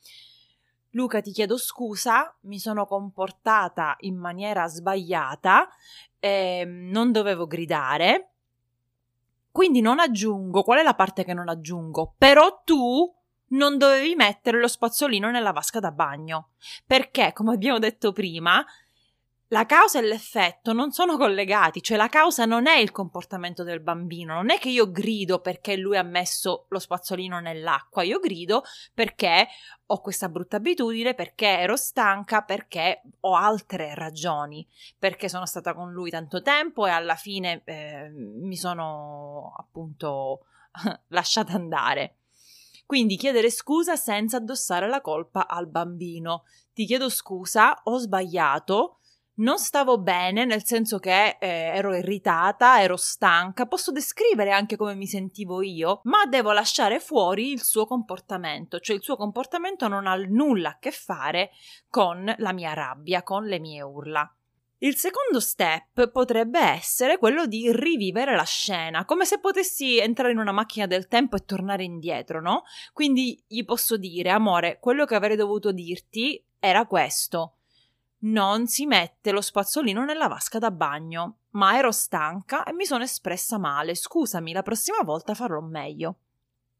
Luca, 0.93 1.21
ti 1.21 1.31
chiedo 1.31 1.55
scusa, 1.55 2.35
mi 2.41 2.57
sono 2.57 2.87
comportata 2.87 3.95
in 3.99 4.17
maniera 4.17 4.65
sbagliata, 4.65 5.69
eh, 6.19 6.63
non 6.65 7.11
dovevo 7.11 7.47
gridare. 7.47 8.31
Quindi 9.51 9.81
non 9.81 9.99
aggiungo, 9.99 10.63
qual 10.63 10.79
è 10.79 10.83
la 10.83 10.93
parte 10.93 11.23
che 11.23 11.33
non 11.33 11.49
aggiungo? 11.49 12.13
Però 12.17 12.61
tu 12.63 13.13
non 13.49 13.77
dovevi 13.77 14.15
mettere 14.15 14.59
lo 14.59 14.67
spazzolino 14.67 15.31
nella 15.31 15.51
vasca 15.51 15.79
da 15.79 15.91
bagno. 15.91 16.51
Perché, 16.85 17.33
come 17.33 17.53
abbiamo 17.53 17.79
detto 17.79 18.11
prima, 18.11 18.63
la 19.51 19.65
causa 19.65 19.97
e 19.97 20.03
l'effetto 20.03 20.73
non 20.73 20.91
sono 20.91 21.17
collegati, 21.17 21.81
cioè 21.81 21.97
la 21.97 22.07
causa 22.07 22.45
non 22.45 22.67
è 22.67 22.77
il 22.77 22.91
comportamento 22.91 23.63
del 23.63 23.79
bambino, 23.79 24.35
non 24.35 24.51
è 24.51 24.59
che 24.59 24.69
io 24.69 24.91
grido 24.91 25.39
perché 25.39 25.75
lui 25.75 25.97
ha 25.97 26.03
messo 26.03 26.65
lo 26.69 26.77
spazzolino 26.77 27.39
nell'acqua, 27.39 28.03
io 28.03 28.19
grido 28.19 28.63
perché 28.93 29.47
ho 29.87 30.01
questa 30.01 30.29
brutta 30.29 30.57
abitudine, 30.57 31.15
perché 31.15 31.47
ero 31.47 31.75
stanca, 31.75 32.43
perché 32.43 33.01
ho 33.21 33.35
altre 33.35 33.95
ragioni, 33.95 34.67
perché 34.99 35.27
sono 35.29 35.47
stata 35.47 35.73
con 35.73 35.91
lui 35.91 36.11
tanto 36.11 36.43
tempo 36.43 36.85
e 36.85 36.91
alla 36.91 37.15
fine 37.15 37.63
eh, 37.65 38.09
mi 38.09 38.55
sono 38.55 39.55
appunto 39.57 40.45
lasciata 41.09 41.53
andare. 41.53 42.17
Quindi 42.85 43.17
chiedere 43.17 43.49
scusa 43.49 43.95
senza 43.95 44.37
addossare 44.37 44.87
la 44.87 45.01
colpa 45.01 45.47
al 45.47 45.67
bambino. 45.67 46.43
Ti 46.73 46.85
chiedo 46.85 47.09
scusa, 47.09 47.81
ho 47.83 47.97
sbagliato, 47.97 48.98
non 49.39 49.57
stavo 49.57 49.99
bene, 49.99 50.45
nel 50.45 50.65
senso 50.65 50.99
che 50.99 51.37
eh, 51.39 51.47
ero 51.47 51.95
irritata, 51.95 52.81
ero 52.81 52.97
stanca, 52.97 53.65
posso 53.65 53.91
descrivere 53.91 54.51
anche 54.51 54.75
come 54.75 54.95
mi 54.95 55.07
sentivo 55.07 55.61
io, 55.61 56.01
ma 56.03 56.25
devo 56.25 56.51
lasciare 56.51 56.99
fuori 56.99 57.51
il 57.51 57.63
suo 57.63 57.85
comportamento, 57.85 58.79
cioè 58.79 58.95
il 58.95 59.03
suo 59.03 59.15
comportamento 59.15 59.87
non 59.87 60.07
ha 60.07 60.15
nulla 60.15 60.69
a 60.69 60.77
che 60.79 60.91
fare 60.91 61.51
con 61.89 62.33
la 62.37 62.53
mia 62.53 62.73
rabbia, 62.73 63.23
con 63.23 63.45
le 63.45 63.59
mie 63.59 63.81
urla. 63.81 64.33
Il 64.81 64.95
secondo 64.95 65.41
step 65.41 66.09
potrebbe 66.09 66.59
essere 66.59 67.17
quello 67.17 67.45
di 67.45 67.69
rivivere 67.69 68.33
la 68.35 68.45
scena, 68.45 69.03
come 69.03 69.25
se 69.25 69.39
potessi 69.39 69.97
entrare 69.99 70.31
in 70.31 70.37
una 70.37 70.53
macchina 70.53 70.85
del 70.85 71.09
tempo 71.09 71.35
e 71.35 71.43
tornare 71.43 71.83
indietro, 71.83 72.39
no? 72.41 72.63
Quindi 72.93 73.43
gli 73.45 73.65
posso 73.65 73.97
dire, 73.97 74.29
amore, 74.29 74.79
quello 74.79 75.03
che 75.03 75.15
avrei 75.15 75.35
dovuto 75.35 75.73
dirti 75.73 76.41
era 76.59 76.85
questo 76.85 77.58
non 78.21 78.67
si 78.67 78.85
mette 78.85 79.31
lo 79.31 79.41
spazzolino 79.41 80.03
nella 80.03 80.27
vasca 80.27 80.59
da 80.59 80.71
bagno. 80.71 81.37
Ma 81.51 81.77
ero 81.77 81.91
stanca 81.91 82.63
e 82.63 82.73
mi 82.73 82.85
sono 82.85 83.03
espressa 83.03 83.57
male. 83.57 83.95
Scusami, 83.95 84.51
la 84.51 84.61
prossima 84.61 85.01
volta 85.03 85.33
farò 85.33 85.61
meglio. 85.61 86.17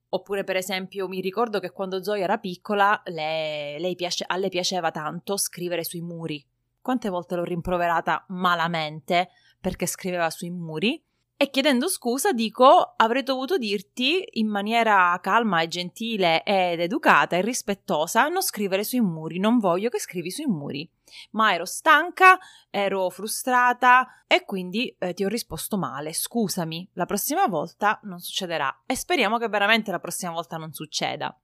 Oppure, 0.09 0.43
per 0.43 0.55
esempio, 0.55 1.07
mi 1.07 1.21
ricordo 1.21 1.59
che 1.59 1.71
quando 1.71 2.03
Zoe 2.03 2.21
era 2.21 2.37
piccola, 2.37 2.99
lei, 3.05 3.79
lei 3.79 3.95
piace, 3.95 4.25
a 4.27 4.37
lei 4.37 4.49
piaceva 4.49 4.91
tanto 4.91 5.37
scrivere 5.37 5.83
sui 5.83 6.01
muri. 6.01 6.43
Quante 6.81 7.09
volte 7.09 7.35
l'ho 7.35 7.43
rimproverata 7.43 8.25
malamente 8.29 9.29
perché 9.59 9.85
scriveva 9.85 10.29
sui 10.29 10.49
muri? 10.49 11.01
E 11.41 11.49
chiedendo 11.49 11.87
scusa 11.87 12.33
dico 12.33 12.95
avrei 12.97 13.23
dovuto 13.23 13.57
dirti 13.57 14.27
in 14.39 14.49
maniera 14.49 15.17
calma 15.21 15.61
e 15.61 15.69
gentile 15.69 16.43
ed 16.43 16.81
educata 16.81 17.37
e 17.37 17.41
rispettosa 17.41 18.27
non 18.27 18.41
scrivere 18.41 18.83
sui 18.83 18.99
muri, 18.99 19.39
non 19.39 19.57
voglio 19.57 19.87
che 19.87 19.99
scrivi 19.99 20.31
sui 20.31 20.47
muri. 20.47 20.89
Ma 21.31 21.53
ero 21.53 21.65
stanca, 21.65 22.37
ero 22.69 23.09
frustrata 23.09 24.23
e 24.27 24.45
quindi 24.45 24.95
eh, 24.99 25.13
ti 25.13 25.23
ho 25.23 25.27
risposto 25.27 25.77
male. 25.77 26.13
Scusami, 26.13 26.89
la 26.93 27.05
prossima 27.05 27.47
volta 27.47 27.99
non 28.03 28.19
succederà 28.19 28.83
e 28.85 28.95
speriamo 28.95 29.37
che 29.37 29.47
veramente 29.47 29.91
la 29.91 29.99
prossima 29.99 30.31
volta 30.31 30.57
non 30.57 30.73
succeda. 30.73 31.37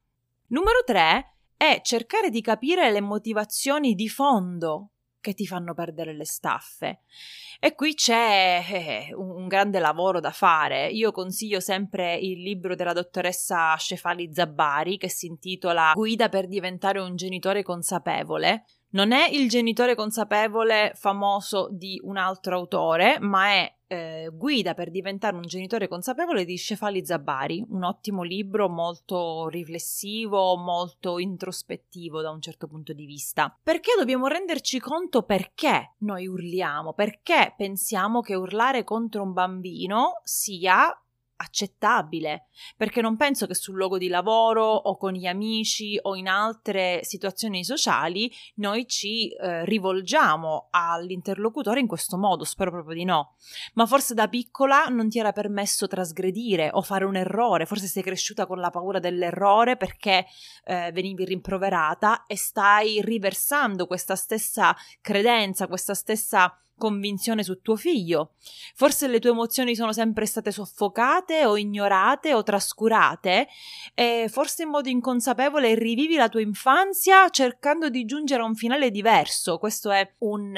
Numero 0.47 0.83
3 0.85 1.33
è 1.57 1.81
cercare 1.83 2.29
di 2.29 2.41
capire 2.41 2.91
le 2.91 3.01
motivazioni 3.01 3.95
di 3.95 4.09
fondo 4.09 4.89
che 5.25 5.33
ti 5.33 5.47
fanno 5.47 5.73
perdere 5.73 6.13
le 6.13 6.23
staffe. 6.23 6.99
E 7.59 7.73
qui 7.73 7.95
c'è 7.95 8.63
eh, 8.69 9.13
un 9.15 9.47
grande 9.47 9.79
lavoro 9.79 10.19
da 10.19 10.29
fare. 10.29 10.87
Io 10.89 11.11
consiglio 11.11 11.59
sempre 11.59 12.15
il 12.15 12.43
libro 12.43 12.75
della 12.75 12.93
dottoressa 12.93 13.75
Cefali 13.75 14.29
Zabbari 14.31 14.97
che 14.97 15.09
si 15.09 15.25
intitola 15.25 15.93
Guida 15.95 16.29
per 16.29 16.47
diventare 16.47 16.99
un 16.99 17.15
genitore 17.15 17.63
consapevole. 17.63 18.65
Non 18.95 19.11
è 19.11 19.27
il 19.29 19.49
genitore 19.49 19.93
consapevole 19.93 20.93
famoso 20.95 21.67
di 21.69 21.99
un 22.05 22.15
altro 22.15 22.55
autore, 22.55 23.19
ma 23.19 23.47
è 23.47 23.75
eh, 23.87 24.29
Guida 24.31 24.73
per 24.73 24.89
diventare 24.89 25.35
un 25.35 25.41
genitore 25.41 25.89
consapevole 25.89 26.45
di 26.45 26.57
Cefali 26.57 27.05
Zabari, 27.05 27.61
un 27.71 27.83
ottimo 27.83 28.23
libro 28.23 28.69
molto 28.69 29.49
riflessivo, 29.49 30.55
molto 30.55 31.19
introspettivo 31.19 32.21
da 32.21 32.29
un 32.29 32.39
certo 32.39 32.67
punto 32.67 32.93
di 32.93 33.05
vista. 33.05 33.53
Perché 33.61 33.91
dobbiamo 33.97 34.27
renderci 34.27 34.79
conto 34.79 35.23
perché 35.23 35.95
noi 35.99 36.25
urliamo, 36.27 36.93
perché 36.93 37.53
pensiamo 37.57 38.21
che 38.21 38.35
urlare 38.35 38.85
contro 38.85 39.23
un 39.23 39.33
bambino 39.33 40.21
sia 40.23 40.97
accettabile, 41.37 42.47
perché 42.77 43.01
non 43.01 43.17
penso 43.17 43.47
che 43.47 43.55
sul 43.55 43.75
luogo 43.75 43.97
di 43.97 44.07
lavoro 44.07 44.63
o 44.63 44.97
con 44.97 45.13
gli 45.13 45.25
amici 45.25 45.97
o 46.01 46.15
in 46.15 46.27
altre 46.27 46.99
situazioni 47.03 47.63
sociali 47.63 48.31
noi 48.55 48.87
ci 48.87 49.29
eh, 49.29 49.65
rivolgiamo 49.65 50.67
all'interlocutore 50.71 51.79
in 51.79 51.87
questo 51.87 52.17
modo, 52.17 52.43
spero 52.43 52.71
proprio 52.71 52.95
di 52.95 53.03
no. 53.03 53.35
Ma 53.73 53.85
forse 53.85 54.13
da 54.13 54.27
piccola 54.27 54.85
non 54.85 55.09
ti 55.09 55.19
era 55.19 55.31
permesso 55.31 55.87
trasgredire 55.87 56.69
o 56.71 56.81
fare 56.81 57.05
un 57.05 57.15
errore, 57.15 57.65
forse 57.65 57.87
sei 57.87 58.03
cresciuta 58.03 58.45
con 58.45 58.59
la 58.59 58.69
paura 58.69 58.99
dell'errore 58.99 59.77
perché 59.77 60.25
eh, 60.63 60.91
venivi 60.93 61.25
rimproverata 61.25 62.25
e 62.25 62.37
stai 62.37 63.01
riversando 63.01 63.87
questa 63.87 64.15
stessa 64.15 64.75
credenza, 65.01 65.67
questa 65.67 65.93
stessa 65.93 66.57
convinzione 66.77 67.43
su 67.43 67.61
tuo 67.61 67.75
figlio. 67.75 68.31
Forse 68.75 69.07
le 69.07 69.19
tue 69.19 69.31
emozioni 69.31 69.75
sono 69.75 69.93
sempre 69.93 70.25
state 70.25 70.51
soffocate 70.51 71.45
o 71.45 71.57
ignorate 71.57 72.33
o 72.33 72.43
trascurate 72.43 73.47
e 73.93 74.27
forse 74.29 74.63
in 74.63 74.69
modo 74.69 74.89
inconsapevole 74.89 75.75
rivivi 75.75 76.15
la 76.15 76.29
tua 76.29 76.41
infanzia 76.41 77.29
cercando 77.29 77.89
di 77.89 78.05
giungere 78.05 78.41
a 78.41 78.45
un 78.45 78.55
finale 78.55 78.91
diverso. 78.91 79.57
Questo 79.57 79.91
è 79.91 80.13
un, 80.19 80.53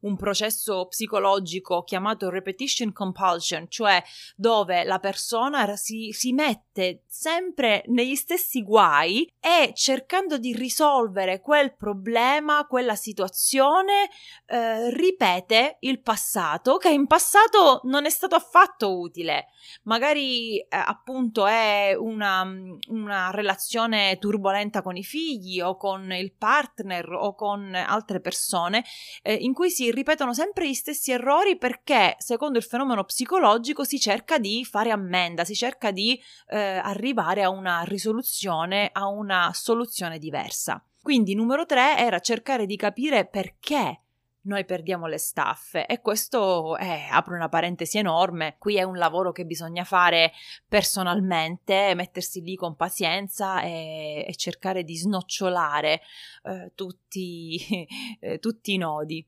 un 0.00 0.16
processo 0.16 0.86
psicologico 0.86 1.82
chiamato 1.82 2.28
repetition 2.28 2.92
compulsion, 2.92 3.66
cioè 3.68 4.02
dove 4.36 4.84
la 4.84 4.98
persona 4.98 5.76
si, 5.76 6.10
si 6.12 6.32
mette 6.32 7.02
sempre 7.06 7.84
negli 7.86 8.16
stessi 8.16 8.62
guai 8.62 9.30
e 9.40 9.72
cercando 9.74 10.36
di 10.36 10.54
risolvere 10.54 11.40
quel 11.40 11.74
problema, 11.74 12.66
quella 12.66 12.96
situazione, 12.96 14.10
eh, 14.46 14.90
ripete 14.90 15.53
ripete 15.54 15.76
il 15.80 16.00
passato 16.00 16.76
che 16.76 16.90
in 16.90 17.06
passato 17.06 17.80
non 17.84 18.06
è 18.06 18.10
stato 18.10 18.34
affatto 18.34 18.98
utile. 18.98 19.46
Magari 19.84 20.58
eh, 20.58 20.66
appunto 20.70 21.46
è 21.46 21.94
una, 21.96 22.44
una 22.88 23.30
relazione 23.30 24.18
turbolenta 24.18 24.82
con 24.82 24.96
i 24.96 25.04
figli 25.04 25.60
o 25.60 25.76
con 25.76 26.12
il 26.12 26.32
partner 26.32 27.10
o 27.12 27.34
con 27.34 27.74
altre 27.74 28.20
persone 28.20 28.84
eh, 29.22 29.34
in 29.34 29.52
cui 29.52 29.70
si 29.70 29.90
ripetono 29.90 30.34
sempre 30.34 30.68
gli 30.68 30.74
stessi 30.74 31.12
errori 31.12 31.56
perché 31.56 32.16
secondo 32.18 32.58
il 32.58 32.64
fenomeno 32.64 33.04
psicologico 33.04 33.84
si 33.84 34.00
cerca 34.00 34.38
di 34.38 34.64
fare 34.64 34.90
ammenda, 34.90 35.44
si 35.44 35.54
cerca 35.54 35.90
di 35.90 36.20
eh, 36.48 36.58
arrivare 36.58 37.42
a 37.42 37.50
una 37.50 37.82
risoluzione, 37.82 38.90
a 38.92 39.06
una 39.06 39.50
soluzione 39.54 40.18
diversa. 40.18 40.82
Quindi 41.00 41.34
numero 41.34 41.66
tre 41.66 41.98
era 41.98 42.18
cercare 42.18 42.64
di 42.64 42.76
capire 42.76 43.26
perché 43.26 44.03
noi 44.44 44.64
perdiamo 44.64 45.06
le 45.06 45.18
staffe 45.18 45.86
e 45.86 46.00
questo 46.00 46.76
è, 46.76 47.08
apro 47.10 47.34
una 47.34 47.48
parentesi 47.48 47.98
enorme, 47.98 48.56
qui 48.58 48.76
è 48.76 48.82
un 48.82 48.96
lavoro 48.96 49.32
che 49.32 49.44
bisogna 49.44 49.84
fare 49.84 50.32
personalmente, 50.66 51.94
mettersi 51.94 52.40
lì 52.40 52.56
con 52.56 52.76
pazienza 52.76 53.62
e, 53.62 54.24
e 54.26 54.34
cercare 54.36 54.84
di 54.84 54.96
snocciolare 54.96 56.00
eh, 56.44 56.72
tutti, 56.74 57.86
eh, 58.20 58.38
tutti 58.38 58.74
i 58.74 58.78
nodi. 58.78 59.26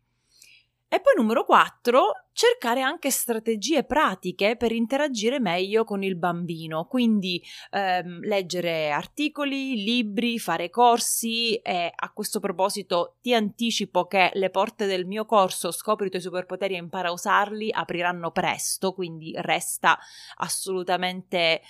E 0.88 1.00
poi 1.00 1.14
numero 1.16 1.44
4, 1.44 2.28
cercare 2.32 2.80
anche 2.80 3.10
strategie 3.10 3.82
pratiche 3.82 4.56
per 4.56 4.70
interagire 4.70 5.40
meglio 5.40 5.82
con 5.82 6.04
il 6.04 6.16
bambino, 6.16 6.84
quindi 6.84 7.42
ehm, 7.70 8.20
leggere 8.20 8.90
articoli, 8.90 9.82
libri, 9.82 10.38
fare 10.38 10.70
corsi 10.70 11.56
e 11.56 11.90
a 11.92 12.12
questo 12.12 12.38
proposito 12.38 13.16
ti 13.20 13.34
anticipo 13.34 14.06
che 14.06 14.30
le 14.34 14.50
porte 14.50 14.86
del 14.86 15.06
mio 15.06 15.24
corso 15.24 15.72
Scopri 15.72 16.06
i 16.06 16.10
tuoi 16.10 16.22
superpoteri 16.22 16.74
e 16.74 16.78
impara 16.78 17.08
a 17.08 17.12
usarli 17.12 17.72
apriranno 17.72 18.30
presto, 18.30 18.92
quindi 18.92 19.32
resta 19.34 19.98
assolutamente 20.36 21.62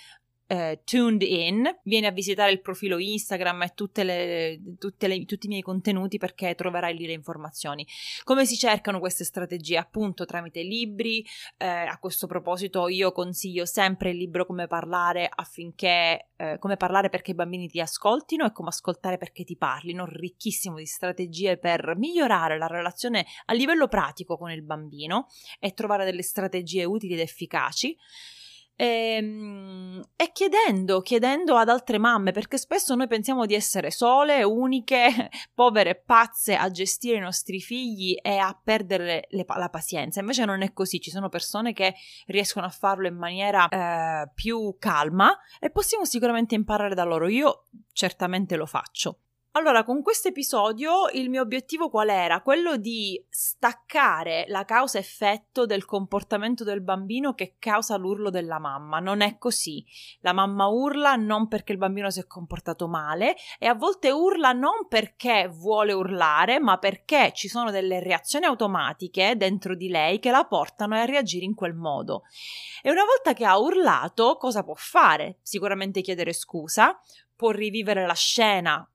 eh, 0.47 0.81
tuned 0.85 1.21
in, 1.21 1.63
vieni 1.83 2.05
a 2.05 2.11
visitare 2.11 2.51
il 2.51 2.61
profilo 2.61 2.97
Instagram 2.97 3.63
e 3.63 3.71
tutte 3.75 4.03
le, 4.03 4.61
tutte 4.79 5.07
le, 5.07 5.25
tutti 5.25 5.45
i 5.45 5.49
miei 5.49 5.61
contenuti 5.61 6.17
perché 6.17 6.55
troverai 6.55 6.95
lì 6.95 7.05
le 7.05 7.13
informazioni. 7.13 7.85
Come 8.23 8.45
si 8.45 8.57
cercano 8.57 8.99
queste 8.99 9.25
strategie? 9.25 9.77
Appunto 9.77 10.25
tramite 10.25 10.61
libri, 10.61 11.25
eh, 11.57 11.67
a 11.67 11.97
questo 11.99 12.27
proposito 12.27 12.87
io 12.87 13.11
consiglio 13.11 13.65
sempre 13.65 14.11
il 14.11 14.17
libro 14.17 14.45
Come 14.45 14.67
parlare 14.67 15.29
affinché, 15.33 16.29
eh, 16.37 16.57
come 16.59 16.77
parlare 16.77 17.09
perché 17.09 17.31
i 17.31 17.35
bambini 17.35 17.67
ti 17.67 17.81
ascoltino 17.81 18.45
e 18.45 18.51
come 18.53 18.69
ascoltare 18.69 19.17
perché 19.17 19.43
ti 19.43 19.57
parlino, 19.57 20.05
ricchissimo 20.05 20.77
di 20.77 20.85
strategie 20.85 21.57
per 21.57 21.95
migliorare 21.97 22.57
la 22.57 22.67
relazione 22.67 23.25
a 23.45 23.53
livello 23.53 23.87
pratico 23.87 24.37
con 24.37 24.51
il 24.51 24.63
bambino 24.63 25.27
e 25.59 25.73
trovare 25.73 26.05
delle 26.05 26.23
strategie 26.23 26.85
utili 26.85 27.13
ed 27.13 27.19
efficaci. 27.19 27.97
E, 28.79 28.85
ehm, 28.85 30.03
e, 30.15 30.31
chiedendo, 30.31 31.01
chiedendo 31.01 31.55
ad 31.55 31.67
altre 31.67 31.97
mamme, 31.97 32.31
perché 32.31 32.57
spesso 32.59 32.93
noi 32.93 33.07
pensiamo 33.07 33.47
di 33.47 33.55
essere 33.55 33.89
sole, 33.89 34.43
uniche, 34.43 35.29
povere, 35.53 35.95
pazze 35.95 36.55
a 36.55 36.69
gestire 36.69 37.17
i 37.17 37.21
nostri 37.21 37.59
figli 37.59 38.15
e 38.21 38.37
a 38.37 38.57
perdere 38.63 39.27
le, 39.31 39.45
la 39.47 39.69
pazienza. 39.69 40.19
Invece 40.19 40.45
non 40.45 40.61
è 40.61 40.71
così, 40.73 41.01
ci 41.01 41.09
sono 41.09 41.27
persone 41.27 41.73
che 41.73 41.95
riescono 42.27 42.67
a 42.67 42.69
farlo 42.69 43.07
in 43.07 43.17
maniera 43.17 43.67
eh, 43.67 44.29
più 44.33 44.75
calma 44.79 45.35
e 45.59 45.71
possiamo 45.71 46.05
sicuramente 46.05 46.53
imparare 46.53 46.93
da 46.93 47.03
loro. 47.03 47.27
Io 47.27 47.65
certamente 47.91 48.55
lo 48.55 48.67
faccio. 48.67 49.21
Allora, 49.57 49.83
con 49.83 50.03
questo 50.03 50.27
episodio 50.27 51.09
il 51.13 51.31
mio 51.31 51.41
obiettivo 51.41 51.89
qual 51.89 52.09
era? 52.09 52.41
Quello 52.41 52.77
di 52.77 53.19
staccare 53.27 54.45
la 54.49 54.65
causa-effetto 54.65 55.65
del 55.65 55.83
comportamento 55.83 56.63
del 56.63 56.83
bambino 56.83 57.33
che 57.33 57.55
causa 57.57 57.97
l'urlo 57.97 58.29
della 58.29 58.59
mamma. 58.59 58.99
Non 58.99 59.21
è 59.21 59.39
così. 59.39 59.83
La 60.19 60.31
mamma 60.31 60.67
urla 60.67 61.15
non 61.15 61.47
perché 61.47 61.71
il 61.71 61.79
bambino 61.79 62.11
si 62.11 62.19
è 62.19 62.27
comportato 62.27 62.87
male 62.87 63.35
e 63.57 63.65
a 63.65 63.73
volte 63.73 64.11
urla 64.11 64.51
non 64.51 64.85
perché 64.87 65.47
vuole 65.51 65.91
urlare, 65.91 66.59
ma 66.59 66.77
perché 66.77 67.31
ci 67.33 67.47
sono 67.47 67.71
delle 67.71 67.99
reazioni 67.99 68.45
automatiche 68.45 69.37
dentro 69.37 69.75
di 69.75 69.89
lei 69.89 70.19
che 70.19 70.29
la 70.29 70.45
portano 70.45 70.93
a 70.93 71.05
reagire 71.05 71.45
in 71.45 71.55
quel 71.55 71.73
modo. 71.73 72.25
E 72.83 72.91
una 72.91 73.05
volta 73.05 73.33
che 73.33 73.43
ha 73.43 73.57
urlato, 73.57 74.37
cosa 74.37 74.61
può 74.61 74.75
fare? 74.75 75.39
Sicuramente 75.41 76.01
chiedere 76.01 76.31
scusa, 76.31 76.95
può 77.35 77.49
rivivere 77.49 78.05
la 78.05 78.13
scena 78.13 78.87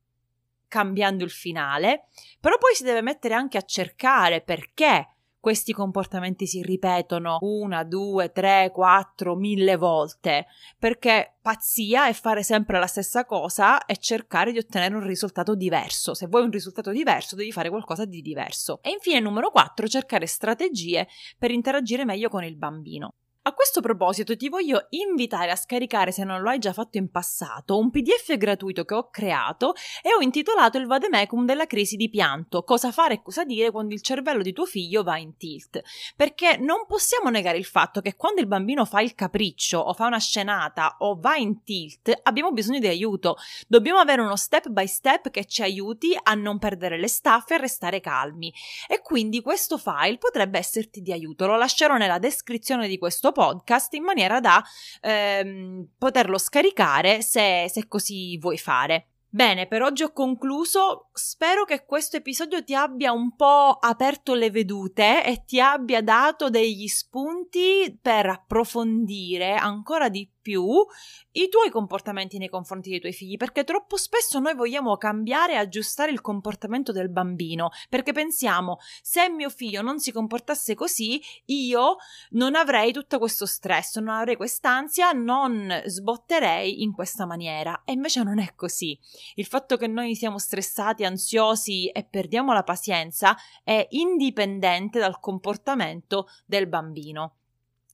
cambiando 0.72 1.22
il 1.22 1.30
finale, 1.30 2.06
però 2.40 2.56
poi 2.56 2.74
si 2.74 2.82
deve 2.82 3.02
mettere 3.02 3.34
anche 3.34 3.58
a 3.58 3.62
cercare 3.62 4.40
perché 4.40 5.08
questi 5.38 5.74
comportamenti 5.74 6.46
si 6.46 6.62
ripetono 6.62 7.36
una, 7.42 7.82
due, 7.82 8.32
tre, 8.32 8.70
quattro, 8.72 9.34
mille 9.34 9.76
volte, 9.76 10.46
perché 10.78 11.34
pazzia 11.42 12.06
è 12.06 12.14
fare 12.14 12.42
sempre 12.42 12.78
la 12.78 12.86
stessa 12.86 13.26
cosa 13.26 13.84
e 13.84 13.98
cercare 13.98 14.52
di 14.52 14.58
ottenere 14.58 14.94
un 14.94 15.04
risultato 15.04 15.54
diverso. 15.54 16.14
Se 16.14 16.26
vuoi 16.26 16.44
un 16.44 16.50
risultato 16.50 16.90
diverso, 16.90 17.36
devi 17.36 17.52
fare 17.52 17.68
qualcosa 17.68 18.06
di 18.06 18.22
diverso. 18.22 18.78
E 18.82 18.92
infine, 18.92 19.20
numero 19.20 19.50
4, 19.50 19.88
cercare 19.88 20.26
strategie 20.26 21.06
per 21.36 21.50
interagire 21.50 22.06
meglio 22.06 22.30
con 22.30 22.44
il 22.44 22.56
bambino. 22.56 23.16
A 23.44 23.54
questo 23.54 23.80
proposito 23.80 24.36
ti 24.36 24.48
voglio 24.48 24.86
invitare 24.90 25.50
a 25.50 25.56
scaricare, 25.56 26.12
se 26.12 26.22
non 26.22 26.42
lo 26.42 26.48
hai 26.48 26.60
già 26.60 26.72
fatto 26.72 26.96
in 26.96 27.10
passato, 27.10 27.76
un 27.76 27.90
PDF 27.90 28.36
gratuito 28.36 28.84
che 28.84 28.94
ho 28.94 29.10
creato 29.10 29.74
e 30.00 30.14
ho 30.14 30.20
intitolato 30.20 30.78
il 30.78 30.86
vademecum 30.86 31.44
della 31.44 31.66
crisi 31.66 31.96
di 31.96 32.08
pianto, 32.08 32.62
cosa 32.62 32.92
fare 32.92 33.14
e 33.14 33.22
cosa 33.22 33.42
dire 33.42 33.72
quando 33.72 33.94
il 33.94 34.00
cervello 34.00 34.42
di 34.42 34.52
tuo 34.52 34.64
figlio 34.64 35.02
va 35.02 35.18
in 35.18 35.36
tilt. 35.36 35.82
Perché 36.14 36.56
non 36.56 36.86
possiamo 36.86 37.30
negare 37.30 37.58
il 37.58 37.64
fatto 37.64 38.00
che 38.00 38.14
quando 38.14 38.40
il 38.40 38.46
bambino 38.46 38.84
fa 38.84 39.00
il 39.00 39.16
capriccio 39.16 39.78
o 39.80 39.92
fa 39.92 40.06
una 40.06 40.20
scenata 40.20 40.98
o 41.00 41.18
va 41.18 41.34
in 41.34 41.64
tilt, 41.64 42.16
abbiamo 42.22 42.52
bisogno 42.52 42.78
di 42.78 42.86
aiuto. 42.86 43.38
Dobbiamo 43.66 43.98
avere 43.98 44.22
uno 44.22 44.36
step 44.36 44.68
by 44.68 44.86
step 44.86 45.30
che 45.30 45.46
ci 45.46 45.62
aiuti 45.62 46.16
a 46.16 46.34
non 46.34 46.60
perdere 46.60 46.96
le 46.96 47.08
staffe 47.08 47.54
e 47.54 47.56
a 47.56 47.60
restare 47.60 47.98
calmi. 47.98 48.54
E 48.86 49.00
quindi 49.02 49.40
questo 49.40 49.78
file 49.78 50.18
potrebbe 50.18 50.58
esserti 50.58 51.00
di 51.00 51.10
aiuto. 51.10 51.48
Lo 51.48 51.56
lascerò 51.56 51.96
nella 51.96 52.20
descrizione 52.20 52.86
di 52.86 52.98
podcast 53.32 53.94
in 53.94 54.04
maniera 54.04 54.40
da 54.40 54.62
ehm, 55.00 55.88
poterlo 55.98 56.38
scaricare 56.38 57.22
se, 57.22 57.66
se 57.68 57.88
così 57.88 58.38
vuoi 58.38 58.58
fare. 58.58 59.06
Bene, 59.34 59.66
per 59.66 59.80
oggi 59.80 60.02
ho 60.02 60.12
concluso. 60.12 61.08
Spero 61.14 61.64
che 61.64 61.86
questo 61.86 62.18
episodio 62.18 62.62
ti 62.62 62.74
abbia 62.74 63.12
un 63.12 63.34
po' 63.34 63.78
aperto 63.80 64.34
le 64.34 64.50
vedute 64.50 65.24
e 65.24 65.44
ti 65.46 65.58
abbia 65.58 66.02
dato 66.02 66.50
degli 66.50 66.86
spunti 66.86 67.98
per 67.98 68.26
approfondire 68.26 69.54
ancora 69.54 70.10
di 70.10 70.28
più 70.42 70.84
i 71.32 71.48
tuoi 71.48 71.70
comportamenti 71.70 72.36
nei 72.36 72.48
confronti 72.48 72.90
dei 72.90 73.00
tuoi 73.00 73.12
figli, 73.12 73.36
perché 73.36 73.64
troppo 73.64 73.96
spesso 73.96 74.38
noi 74.38 74.54
vogliamo 74.54 74.96
cambiare 74.96 75.54
e 75.54 75.56
aggiustare 75.56 76.10
il 76.10 76.20
comportamento 76.20 76.92
del 76.92 77.10
bambino, 77.10 77.70
perché 77.88 78.12
pensiamo 78.12 78.78
se 79.00 79.30
mio 79.30 79.48
figlio 79.48 79.80
non 79.80 79.98
si 79.98 80.12
comportasse 80.12 80.74
così, 80.74 81.22
io 81.46 81.96
non 82.30 82.54
avrei 82.54 82.92
tutto 82.92 83.18
questo 83.18 83.46
stress, 83.46 83.96
non 83.98 84.08
avrei 84.08 84.36
quest'ansia, 84.36 85.12
non 85.12 85.82
sbotterei 85.86 86.82
in 86.82 86.92
questa 86.92 87.24
maniera. 87.24 87.82
E 87.84 87.92
invece 87.92 88.22
non 88.22 88.38
è 88.38 88.54
così. 88.54 88.98
Il 89.36 89.46
fatto 89.46 89.76
che 89.76 89.86
noi 89.86 90.14
siamo 90.14 90.38
stressati, 90.38 91.04
ansiosi 91.04 91.88
e 91.88 92.04
perdiamo 92.04 92.52
la 92.52 92.64
pazienza 92.64 93.36
è 93.62 93.86
indipendente 93.90 94.98
dal 94.98 95.20
comportamento 95.20 96.26
del 96.44 96.66
bambino. 96.66 97.36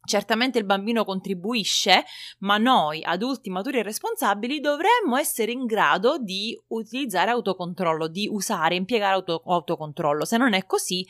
Certamente 0.08 0.58
il 0.58 0.64
bambino 0.64 1.04
contribuisce, 1.04 2.04
ma 2.38 2.56
noi, 2.56 3.04
adulti 3.04 3.50
maturi 3.50 3.80
e 3.80 3.82
responsabili, 3.82 4.58
dovremmo 4.58 5.18
essere 5.18 5.52
in 5.52 5.66
grado 5.66 6.16
di 6.16 6.58
utilizzare 6.68 7.30
autocontrollo, 7.30 8.08
di 8.08 8.26
usare, 8.26 8.74
impiegare 8.74 9.12
auto- 9.12 9.42
autocontrollo. 9.44 10.24
Se 10.24 10.38
non 10.38 10.54
è 10.54 10.64
così, 10.64 11.06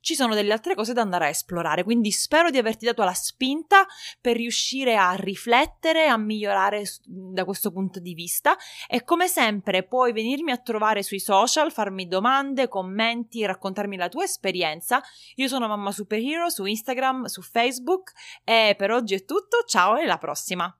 ci 0.00 0.14
sono 0.14 0.34
delle 0.34 0.52
altre 0.52 0.74
cose 0.74 0.92
da 0.92 1.02
andare 1.02 1.26
a 1.26 1.28
esplorare. 1.28 1.84
Quindi 1.84 2.10
spero 2.10 2.50
di 2.50 2.58
averti 2.58 2.86
dato 2.86 3.02
la 3.04 3.14
spinta 3.14 3.86
per 4.20 4.36
riuscire 4.36 4.96
a 4.96 5.14
riflettere, 5.14 6.06
a 6.06 6.16
migliorare 6.16 6.84
da 7.04 7.44
questo 7.44 7.70
punto 7.72 8.00
di 8.00 8.14
vista. 8.14 8.56
E 8.86 9.04
come 9.04 9.28
sempre 9.28 9.84
puoi 9.84 10.12
venirmi 10.12 10.50
a 10.50 10.58
trovare 10.58 11.02
sui 11.02 11.20
social, 11.20 11.72
farmi 11.72 12.06
domande, 12.06 12.68
commenti, 12.68 13.44
raccontarmi 13.44 13.96
la 13.96 14.08
tua 14.08 14.24
esperienza. 14.24 15.02
Io 15.36 15.48
sono 15.48 15.68
Mamma 15.68 15.92
Superhero 15.92 16.48
su 16.48 16.64
Instagram, 16.64 17.24
su 17.24 17.42
Facebook 17.42 18.12
e 18.44 18.74
per 18.76 18.90
oggi 18.90 19.14
è 19.14 19.24
tutto. 19.24 19.64
Ciao 19.66 19.96
e 19.96 20.04
alla 20.04 20.18
prossima! 20.18 20.72